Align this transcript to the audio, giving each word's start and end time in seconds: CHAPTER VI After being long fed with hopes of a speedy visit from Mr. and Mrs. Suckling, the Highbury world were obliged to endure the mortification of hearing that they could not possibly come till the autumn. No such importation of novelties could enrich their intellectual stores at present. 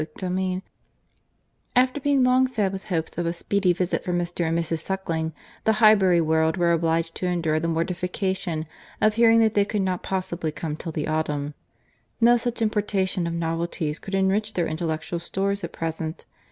CHAPTER 0.01 0.29
VI 0.31 0.63
After 1.75 2.01
being 2.01 2.23
long 2.23 2.47
fed 2.47 2.73
with 2.73 2.85
hopes 2.85 3.19
of 3.19 3.27
a 3.27 3.33
speedy 3.33 3.71
visit 3.71 4.03
from 4.03 4.17
Mr. 4.17 4.47
and 4.47 4.57
Mrs. 4.57 4.79
Suckling, 4.79 5.31
the 5.63 5.73
Highbury 5.73 6.19
world 6.21 6.57
were 6.57 6.71
obliged 6.71 7.13
to 7.13 7.27
endure 7.27 7.59
the 7.59 7.67
mortification 7.67 8.65
of 8.99 9.13
hearing 9.13 9.37
that 9.41 9.53
they 9.53 9.63
could 9.63 9.83
not 9.83 10.01
possibly 10.01 10.51
come 10.51 10.75
till 10.75 10.91
the 10.91 11.07
autumn. 11.07 11.53
No 12.19 12.35
such 12.35 12.63
importation 12.63 13.27
of 13.27 13.33
novelties 13.35 13.99
could 13.99 14.15
enrich 14.15 14.53
their 14.53 14.65
intellectual 14.65 15.19
stores 15.19 15.63
at 15.63 15.71
present. 15.71 16.25